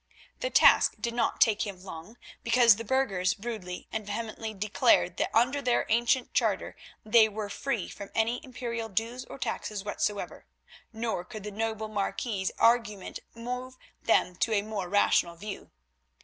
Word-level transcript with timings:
The 0.39 0.49
task 0.49 0.95
did 0.99 1.13
not 1.13 1.39
take 1.39 1.61
him 1.63 1.83
long, 1.83 2.17
because 2.41 2.77
the 2.77 2.83
burghers 2.83 3.37
rudely 3.37 3.87
and 3.91 4.03
vehemently 4.03 4.51
declared 4.55 5.17
that 5.17 5.29
under 5.31 5.61
their 5.61 5.85
ancient 5.89 6.33
charter 6.33 6.75
they 7.05 7.29
were 7.29 7.51
free 7.51 7.87
from 7.87 8.09
any 8.15 8.43
Imperial 8.43 8.89
dues 8.89 9.25
or 9.25 9.37
taxes 9.37 9.83
whatsoever, 9.85 10.47
nor 10.91 11.23
could 11.23 11.43
the 11.43 11.51
noble 11.51 11.87
marquis's 11.87 12.51
arguments 12.57 13.19
move 13.35 13.77
them 14.01 14.35
to 14.37 14.53
a 14.53 14.63
more 14.63 14.89
rational 14.89 15.35
view. 15.35 15.69